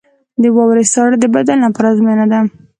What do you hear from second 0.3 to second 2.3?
•د واورې ساړه د بدن لپاره ازموینه